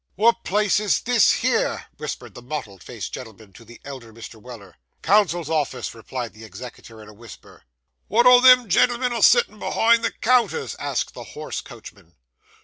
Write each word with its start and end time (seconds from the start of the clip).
'Wot 0.15 0.43
place 0.43 0.79
is 0.79 1.01
this 1.01 1.31
here?' 1.31 1.85
whispered 1.97 2.33
the 2.33 2.41
mottled 2.41 2.81
faced 2.81 3.13
gentleman 3.13 3.53
to 3.53 3.63
the 3.63 3.79
elder 3.85 4.11
Mr. 4.11 4.41
Weller. 4.41 4.77
'Counsel's 5.03 5.47
Office,' 5.47 5.93
replied 5.93 6.33
the 6.33 6.43
executor 6.43 7.03
in 7.03 7.07
a 7.07 7.13
whisper. 7.13 7.65
'Wot 8.09 8.25
are 8.25 8.41
them 8.41 8.67
gen'l'men 8.67 9.13
a 9.13 9.21
settin' 9.21 9.59
behind 9.59 10.03
the 10.03 10.09
counters?' 10.11 10.75
asked 10.79 11.13
the 11.13 11.23
hoarse 11.35 11.61
coachman. 11.61 12.15